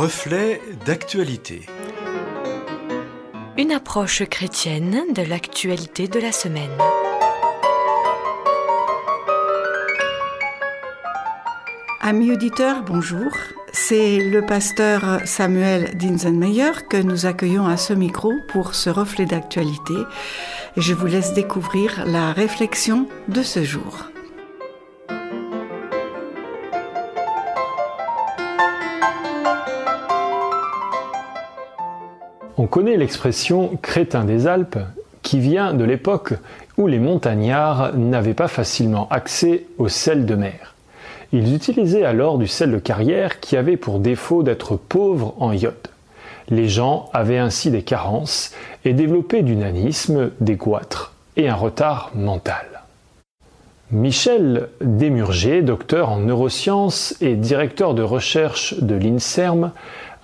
Reflet 0.00 0.60
d'actualité. 0.86 1.66
Une 3.56 3.72
approche 3.72 4.22
chrétienne 4.26 5.12
de 5.12 5.22
l'actualité 5.22 6.06
de 6.06 6.20
la 6.20 6.30
semaine. 6.30 6.70
Amis 12.00 12.30
auditeurs, 12.30 12.84
bonjour. 12.84 13.32
C'est 13.72 14.18
le 14.18 14.46
pasteur 14.46 15.18
Samuel 15.24 15.96
Dinsenmeyer 15.96 16.86
que 16.88 17.02
nous 17.02 17.26
accueillons 17.26 17.66
à 17.66 17.76
ce 17.76 17.92
micro 17.92 18.32
pour 18.52 18.76
ce 18.76 18.90
reflet 18.90 19.26
d'actualité. 19.26 19.94
Et 20.76 20.80
je 20.80 20.94
vous 20.94 21.06
laisse 21.06 21.32
découvrir 21.32 22.04
la 22.06 22.32
réflexion 22.32 23.08
de 23.26 23.42
ce 23.42 23.64
jour. 23.64 24.12
On 32.60 32.66
connaît 32.66 32.96
l'expression 32.96 33.78
crétin 33.82 34.24
des 34.24 34.48
Alpes 34.48 34.80
qui 35.22 35.38
vient 35.38 35.74
de 35.74 35.84
l'époque 35.84 36.34
où 36.76 36.88
les 36.88 36.98
montagnards 36.98 37.96
n'avaient 37.96 38.34
pas 38.34 38.48
facilement 38.48 39.08
accès 39.10 39.66
au 39.78 39.86
sel 39.86 40.26
de 40.26 40.34
mer. 40.34 40.74
Ils 41.32 41.54
utilisaient 41.54 42.04
alors 42.04 42.36
du 42.36 42.48
sel 42.48 42.72
de 42.72 42.78
carrière 42.78 43.38
qui 43.38 43.56
avait 43.56 43.76
pour 43.76 44.00
défaut 44.00 44.42
d'être 44.42 44.74
pauvre 44.74 45.36
en 45.38 45.52
iode. 45.52 45.74
Les 46.48 46.68
gens 46.68 47.10
avaient 47.12 47.38
ainsi 47.38 47.70
des 47.70 47.82
carences 47.82 48.52
et 48.84 48.92
développaient 48.92 49.44
du 49.44 49.54
nanisme, 49.54 50.32
des 50.40 50.56
goitres 50.56 51.12
et 51.36 51.48
un 51.48 51.54
retard 51.54 52.10
mental. 52.16 52.66
Michel 53.90 54.68
Desmurger, 54.82 55.62
docteur 55.62 56.10
en 56.10 56.18
neurosciences 56.18 57.14
et 57.20 57.36
directeur 57.36 57.94
de 57.94 58.02
recherche 58.02 58.74
de 58.80 58.94
l'INSERM, 58.94 59.72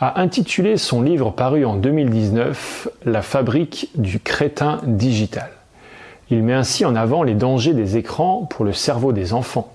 a 0.00 0.20
intitulé 0.20 0.76
son 0.76 1.02
livre 1.02 1.30
paru 1.30 1.64
en 1.64 1.76
2019 1.76 2.88
La 3.04 3.22
fabrique 3.22 3.90
du 3.94 4.20
crétin 4.20 4.80
digital. 4.84 5.50
Il 6.30 6.42
met 6.42 6.54
ainsi 6.54 6.84
en 6.84 6.96
avant 6.96 7.22
les 7.22 7.34
dangers 7.34 7.74
des 7.74 7.96
écrans 7.96 8.46
pour 8.50 8.64
le 8.64 8.72
cerveau 8.72 9.12
des 9.12 9.32
enfants. 9.32 9.72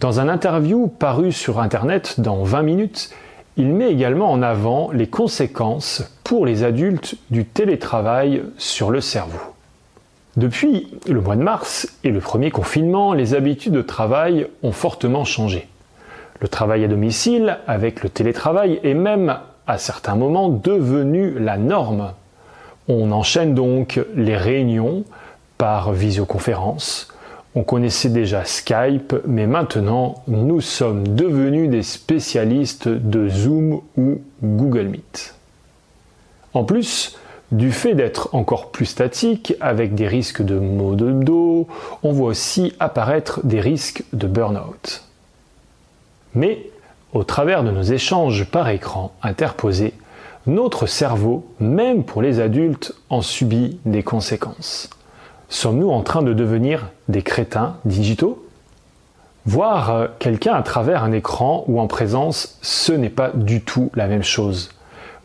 Dans 0.00 0.20
un 0.20 0.28
interview 0.28 0.88
paru 0.88 1.32
sur 1.32 1.60
Internet 1.60 2.20
dans 2.20 2.42
20 2.42 2.62
minutes, 2.62 3.10
il 3.56 3.68
met 3.68 3.90
également 3.90 4.30
en 4.30 4.42
avant 4.42 4.90
les 4.92 5.06
conséquences 5.06 6.04
pour 6.24 6.44
les 6.44 6.64
adultes 6.64 7.14
du 7.30 7.44
télétravail 7.44 8.42
sur 8.58 8.90
le 8.90 9.00
cerveau. 9.00 9.38
Depuis 10.36 10.88
le 11.06 11.20
mois 11.22 11.36
de 11.36 11.42
mars 11.42 11.88
et 12.04 12.10
le 12.10 12.20
premier 12.20 12.50
confinement, 12.50 13.14
les 13.14 13.32
habitudes 13.32 13.72
de 13.72 13.80
travail 13.80 14.46
ont 14.62 14.72
fortement 14.72 15.24
changé. 15.24 15.66
Le 16.40 16.48
travail 16.48 16.84
à 16.84 16.88
domicile 16.88 17.58
avec 17.66 18.02
le 18.02 18.08
télétravail 18.08 18.80
est 18.82 18.94
même 18.94 19.38
à 19.66 19.78
certains 19.78 20.16
moments 20.16 20.48
devenu 20.48 21.38
la 21.38 21.56
norme. 21.56 22.12
On 22.88 23.10
enchaîne 23.10 23.54
donc 23.54 24.00
les 24.14 24.36
réunions 24.36 25.04
par 25.58 25.92
visioconférence, 25.92 27.08
on 27.56 27.62
connaissait 27.62 28.10
déjà 28.10 28.44
Skype, 28.44 29.14
mais 29.26 29.46
maintenant 29.46 30.22
nous 30.28 30.60
sommes 30.60 31.08
devenus 31.16 31.70
des 31.70 31.82
spécialistes 31.82 32.86
de 32.86 33.30
Zoom 33.30 33.80
ou 33.96 34.20
Google 34.42 34.88
Meet. 34.88 35.34
En 36.52 36.64
plus, 36.64 37.18
du 37.52 37.72
fait 37.72 37.94
d'être 37.94 38.28
encore 38.34 38.70
plus 38.72 38.84
statique, 38.84 39.54
avec 39.60 39.94
des 39.94 40.06
risques 40.06 40.42
de 40.42 40.58
maux 40.58 40.96
de 40.96 41.12
dos, 41.12 41.66
on 42.02 42.12
voit 42.12 42.28
aussi 42.28 42.74
apparaître 42.78 43.40
des 43.44 43.60
risques 43.60 44.04
de 44.12 44.26
burn-out. 44.26 45.05
Mais, 46.36 46.70
au 47.14 47.24
travers 47.24 47.64
de 47.64 47.70
nos 47.70 47.82
échanges 47.82 48.44
par 48.44 48.68
écran 48.68 49.12
interposés, 49.22 49.94
notre 50.46 50.86
cerveau, 50.86 51.46
même 51.58 52.04
pour 52.04 52.20
les 52.20 52.40
adultes, 52.40 52.94
en 53.08 53.22
subit 53.22 53.80
des 53.86 54.02
conséquences. 54.02 54.90
Sommes-nous 55.48 55.90
en 55.90 56.02
train 56.02 56.22
de 56.22 56.34
devenir 56.34 56.90
des 57.08 57.22
crétins 57.22 57.76
digitaux? 57.86 58.46
Voir 59.46 59.90
euh, 59.90 60.06
quelqu'un 60.18 60.52
à 60.52 60.62
travers 60.62 61.04
un 61.04 61.12
écran 61.12 61.64
ou 61.68 61.80
en 61.80 61.86
présence, 61.86 62.58
ce 62.60 62.92
n'est 62.92 63.08
pas 63.08 63.30
du 63.34 63.62
tout 63.62 63.90
la 63.94 64.06
même 64.06 64.24
chose. 64.24 64.70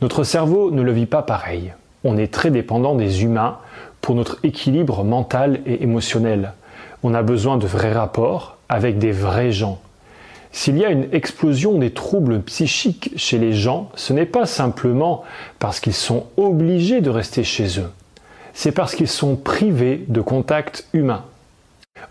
Notre 0.02 0.24
cerveau 0.24 0.72
ne 0.72 0.82
le 0.82 0.94
vit 0.94 1.08
pas 1.08 1.24
pareil. 1.24 1.74
On 2.04 2.18
est 2.18 2.34
très 2.34 2.52
dépendant 2.52 2.96
des 2.96 3.24
humains 3.24 3.58
pour 4.00 4.16
notre 4.16 4.38
équilibre 4.44 5.04
mental 5.04 5.60
et 5.66 5.84
émotionnel. 5.84 6.54
On 7.04 7.14
a 7.14 7.22
besoin 7.22 7.58
de 7.58 7.68
vrais 7.68 7.92
rapports 7.92 8.58
avec 8.70 8.98
des 8.98 9.12
vrais 9.12 9.52
gens. 9.52 9.80
S'il 10.52 10.78
y 10.78 10.86
a 10.86 10.90
une 10.90 11.08
explosion 11.14 11.78
des 11.78 11.92
troubles 11.92 12.42
psychiques 12.42 13.14
chez 13.16 13.38
les 13.38 13.54
gens, 13.54 13.90
ce 13.96 14.14
n'est 14.14 14.26
pas 14.26 14.46
simplement 14.46 15.24
parce 15.60 15.80
qu'ils 15.80 15.94
sont 15.94 16.28
obligés 16.38 17.02
de 17.02 17.10
rester 17.10 17.44
chez 17.44 17.80
eux 17.80 17.90
c'est 18.54 18.72
parce 18.72 18.96
qu'ils 18.96 19.08
sont 19.08 19.36
privés 19.36 20.06
de 20.08 20.22
contact 20.22 20.88
humain. 20.94 21.24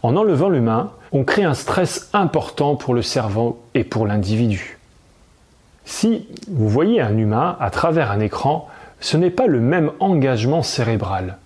En 0.03 0.17
enlevant 0.17 0.49
l'humain, 0.49 0.93
on 1.13 1.25
crée 1.25 1.45
un 1.45 1.55
stress 1.55 2.09
important 2.13 2.77
pour 2.77 2.95
le 2.95 3.03
cerveau 3.03 3.61
et 3.75 3.85
pour 3.85 4.07
l'individu. 4.07 4.79
Si 5.85 6.29
vous 6.49 6.69
voyez 6.69 7.01
un 7.01 7.17
humain 7.17 7.57
à 7.61 7.71
travers 7.71 8.11
un 8.11 8.21
écran, 8.21 8.69
ce 9.01 9.17
n'est 9.17 9.31
pas 9.31 9.47
le 9.47 9.61
même 9.61 9.91
engagement 9.99 10.63
cérébral. 10.63 11.39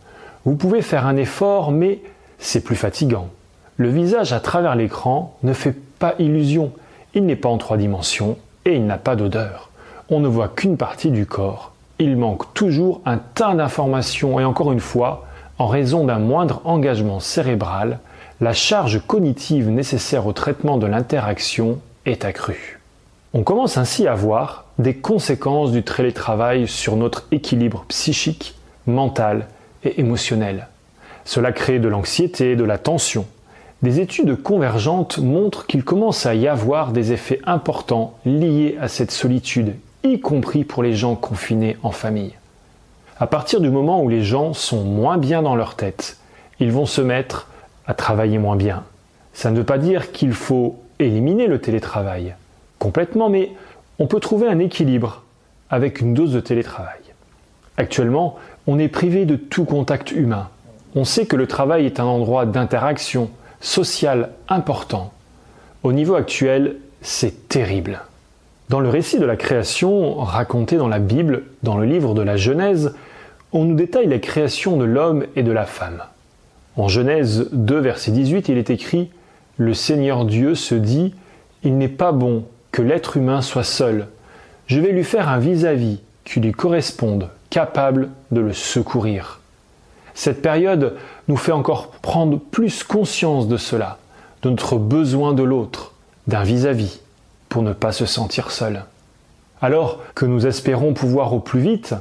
Vous 0.45 0.57
pouvez 0.57 0.83
faire 0.83 1.07
un 1.07 1.17
effort, 1.17 1.71
mais 1.71 2.01
c'est 2.39 2.63
plus 2.63 2.77
fatigant. 2.77 3.29
Le 3.77 3.89
visage 3.89 4.33
à 4.33 4.41
travers 4.41 4.75
l'écran 4.75 5.37
ne 5.43 5.53
fait 5.53 5.75
pas 5.99 6.15
illusion. 6.19 6.73
Il 7.15 7.27
n'est 7.27 7.37
pas 7.37 7.49
en 7.49 7.59
trois 7.59 7.77
dimensions 7.77 8.37
et 8.65 8.75
il 8.75 8.87
n'a 8.87 8.99
pas 8.99 9.17
d'odeur. 9.17 9.71
On 10.11 10.21
ne 10.21 10.29
voit 10.29 10.49
qu'une 10.49 10.77
partie 10.77 11.11
du 11.11 11.27
corps 11.27 11.75
il 11.99 12.17
manque 12.17 12.53
toujours 12.55 13.01
un 13.07 13.19
tas 13.19 13.55
d'informations 13.55 14.41
et 14.41 14.45
encore 14.45 14.73
une 14.73 14.81
fois, 14.81 15.27
en 15.59 15.67
raison 15.67 16.05
d'un 16.05 16.19
moindre 16.19 16.61
engagement 16.65 17.21
cérébral, 17.21 18.01
la 18.41 18.53
charge 18.53 19.01
cognitive 19.07 19.71
nécessaire 19.71 20.27
au 20.27 20.33
traitement 20.33 20.77
de 20.77 20.87
l'interaction 20.87 21.79
est 22.05 22.25
accrue. 22.25 22.81
On 23.33 23.43
commence 23.43 23.79
ainsi 23.79 24.07
à 24.09 24.15
voir 24.15 24.65
des 24.79 24.95
conséquences 24.95 25.71
du 25.71 25.83
télétravail 25.83 26.67
sur 26.67 26.97
notre 26.97 27.27
équilibre 27.31 27.85
psychique, 27.89 28.57
mental 28.87 29.47
et 29.85 30.01
émotionnel. 30.01 30.69
Cela 31.25 31.53
crée 31.53 31.79
de 31.79 31.89
l'anxiété, 31.89 32.57
de 32.57 32.65
la 32.65 32.79
tension. 32.79 33.25
Des 33.83 34.01
études 34.01 34.43
convergentes 34.43 35.19
montrent 35.19 35.67
qu'il 35.67 35.85
commence 35.85 36.27
à 36.27 36.35
y 36.35 36.49
avoir 36.49 36.93
des 36.93 37.13
effets 37.13 37.41
importants 37.45 38.15
liés 38.25 38.77
à 38.81 38.89
cette 38.89 39.11
solitude 39.11 39.75
y 40.05 40.21
compris 40.21 40.65
pour 40.65 40.83
les 40.83 40.95
gens 40.95 41.17
confinés 41.17 41.77
en 41.83 41.91
famille. 41.91 42.35
À 43.19 43.27
partir 43.27 43.61
du 43.61 43.71
moment 43.71 44.03
où 44.03 44.09
les 44.09 44.23
gens 44.23 44.53
sont 44.53 44.85
moins 44.85 45.19
bien 45.19 45.43
dans 45.43 45.57
leur 45.57 45.77
tête, 45.77 46.19
ils 46.61 46.73
vont 46.73 46.87
se 46.87 47.01
mettre 47.01 47.49
à 47.87 47.95
travailler 47.95 48.39
moins 48.39 48.57
bien. 48.57 48.85
Ça 49.33 49.51
ne 49.51 49.57
veut 49.57 49.65
pas 49.65 49.79
dire 49.79 50.13
qu'il 50.13 50.33
faut 50.33 50.79
éliminer 50.99 51.47
le 51.47 51.61
télétravail 51.61 52.35
complètement, 52.79 53.31
mais 53.31 53.51
on 53.99 54.07
peut 54.07 54.21
trouver 54.21 54.47
un 54.47 54.59
équilibre 54.59 55.23
avec 55.71 56.01
une 56.01 56.13
dose 56.13 56.33
de 56.33 56.41
télétravail. 56.41 57.01
Actuellement, 57.77 58.37
on 58.67 58.79
est 58.79 58.89
privé 58.89 59.25
de 59.25 59.37
tout 59.37 59.65
contact 59.65 60.13
humain. 60.13 60.49
On 60.95 61.05
sait 61.05 61.27
que 61.27 61.37
le 61.37 61.47
travail 61.47 61.87
est 61.87 61.99
un 61.99 62.05
endroit 62.05 62.47
d'interaction 62.47 63.31
sociale 63.65 64.31
important. 64.49 65.13
Au 65.83 65.93
niveau 65.93 66.15
actuel, 66.15 66.77
c'est 67.01 67.49
terrible. 67.49 68.03
Dans 68.69 68.81
le 68.81 68.89
récit 68.89 69.19
de 69.19 69.25
la 69.25 69.37
création 69.37 70.17
raconté 70.17 70.77
dans 70.77 70.89
la 70.89 70.99
Bible, 70.99 71.45
dans 71.63 71.77
le 71.77 71.87
livre 71.87 72.15
de 72.15 72.23
la 72.23 72.37
Genèse, 72.37 72.95
on 73.53 73.65
nous 73.65 73.75
détaille 73.75 74.07
la 74.07 74.19
création 74.19 74.77
de 74.77 74.85
l'homme 74.85 75.25
et 75.35 75.43
de 75.43 75.53
la 75.53 75.65
femme. 75.65 76.03
En 76.77 76.89
Genèse 76.89 77.49
2, 77.53 77.79
verset 77.79 78.11
18, 78.11 78.49
il 78.49 78.59
est 78.59 78.71
écrit 78.71 79.11
Le 79.57 79.75
Seigneur 79.75 80.25
Dieu 80.25 80.55
se 80.55 80.75
dit 80.75 81.15
Il 81.63 81.79
n'est 81.79 81.89
pas 81.89 82.13
bon 82.13 82.45
que 82.71 82.83
l'être 82.83 83.17
humain 83.17 83.41
soit 83.41 83.65
seul. 83.65 84.09
Je 84.67 84.81
vais 84.81 84.93
lui 84.93 85.05
faire 85.05 85.29
un 85.29 85.39
vis-à-vis 85.39 86.01
qui 86.25 86.41
lui 86.41 86.53
corresponde, 86.53 87.29
capable 87.51 88.11
de 88.31 88.41
le 88.41 88.53
secourir. 88.53 89.41
Cette 90.15 90.43
période 90.43 90.97
nous 91.29 91.37
fait 91.37 91.53
encore 91.53 91.91
prendre 91.91 92.39
plus 92.39 92.85
conscience 92.85 93.49
de 93.49 93.57
cela, 93.57 93.99
de 94.43 94.51
notre 94.51 94.77
besoin 94.77 95.33
de 95.33 95.43
l'autre, 95.43 95.93
d'un 96.27 96.45
vis-à-vis 96.45 97.01
pour 97.49 97.63
ne 97.63 97.73
pas 97.73 97.93
se 97.93 98.07
sentir 98.07 98.51
seul. 98.51 98.85
Alors 99.61 100.01
que 100.15 100.25
nous 100.25 100.47
espérons 100.47 100.95
pouvoir 100.95 101.33
au 101.33 101.41
plus 101.41 101.61
vite 101.61 101.95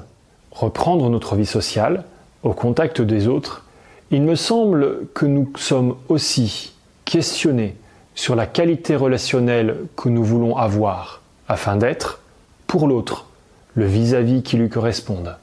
reprendre 0.52 1.10
notre 1.10 1.36
vie 1.36 1.46
sociale 1.46 2.04
au 2.44 2.54
contact 2.54 3.02
des 3.02 3.28
autres, 3.28 3.66
il 4.12 4.22
me 4.22 4.36
semble 4.36 5.08
que 5.14 5.26
nous 5.26 5.52
sommes 5.56 5.96
aussi 6.10 6.74
questionnés 7.06 7.76
sur 8.16 8.36
la 8.36 8.46
qualité 8.46 8.96
relationnelle 8.96 9.78
que 9.96 10.10
nous 10.10 10.24
voulons 10.24 10.56
avoir 10.56 11.22
afin 11.48 11.76
d'être, 11.76 12.20
pour 12.68 12.88
l'autre, 12.88 13.26
le 13.76 13.86
vis-à-vis 13.86 14.44
qui 14.44 14.58
lui 14.58 14.70
corresponde. 14.70 15.36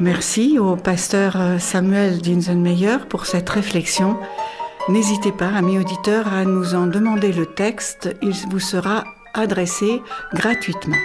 Merci 0.00 0.60
au 0.60 0.76
pasteur 0.76 1.36
Samuel 1.58 2.18
Dinsenmeyer 2.20 2.98
pour 3.08 3.26
cette 3.26 3.48
réflexion. 3.50 4.16
N'hésitez 4.88 5.32
pas, 5.32 5.48
amis 5.48 5.76
auditeurs, 5.76 6.32
à 6.32 6.44
nous 6.44 6.76
en 6.76 6.86
demander 6.86 7.32
le 7.32 7.46
texte. 7.46 8.14
Il 8.22 8.34
vous 8.48 8.60
sera 8.60 9.02
adressé 9.34 10.00
gratuitement. 10.34 10.96